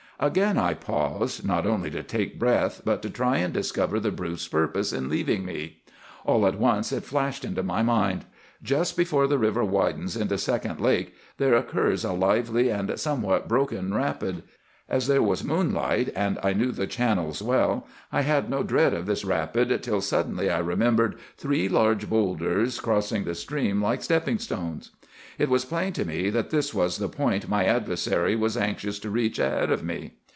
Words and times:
"Again 0.23 0.59
I 0.59 0.75
paused, 0.75 1.47
not 1.47 1.65
only 1.65 1.89
to 1.89 2.03
take 2.03 2.37
breath, 2.37 2.83
but 2.85 3.01
to 3.01 3.09
try 3.09 3.37
and 3.39 3.51
discover 3.51 3.99
the 3.99 4.11
brute's 4.11 4.47
purpose 4.47 4.93
in 4.93 5.09
leaving 5.09 5.43
me. 5.43 5.81
All 6.25 6.45
at 6.45 6.59
once 6.59 6.91
it 6.91 7.03
flashed 7.03 7.43
into 7.43 7.63
my 7.63 7.81
mind. 7.81 8.25
Just 8.61 8.95
before 8.95 9.25
the 9.25 9.39
river 9.39 9.65
widens 9.65 10.15
into 10.15 10.37
Second 10.37 10.79
Lake, 10.79 11.15
there 11.37 11.55
occurs 11.55 12.03
a 12.05 12.13
lively 12.13 12.69
and 12.69 12.99
somewhat 12.99 13.47
broken 13.47 13.95
rapid. 13.95 14.43
As 14.87 15.07
there 15.07 15.23
was 15.23 15.43
moonlight, 15.43 16.11
and 16.15 16.37
I 16.43 16.53
knew 16.53 16.71
the 16.71 16.85
channels 16.85 17.41
well, 17.41 17.87
I 18.11 18.21
had 18.21 18.47
no 18.47 18.61
dread 18.61 18.93
of 18.93 19.07
this 19.07 19.25
rapid 19.25 19.81
till 19.81 20.01
suddenly 20.01 20.51
I 20.51 20.59
remembered 20.59 21.15
three 21.37 21.67
large 21.67 22.07
bowlders 22.11 22.79
crossing 22.79 23.23
the 23.23 23.33
stream 23.33 23.81
like 23.81 24.03
stepping 24.03 24.37
stones. 24.37 24.91
"It 25.39 25.49
was 25.49 25.65
plain 25.65 25.93
to 25.93 26.03
me 26.05 26.29
that 26.31 26.49
this 26.51 26.73
was 26.73 26.97
the 26.97 27.07
point 27.09 27.47
my 27.49 27.63
adversary 27.65 28.35
was 28.35 28.57
anxious 28.57 28.99
to 28.99 29.09
reach 29.09 29.39
ahead 29.39 29.71
of 29.71 29.81
me. 29.83 30.15